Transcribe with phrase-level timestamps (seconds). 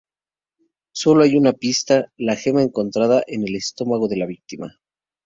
[0.95, 4.79] Solo hay una pista: la gema encontrada en el estómago de la víctima.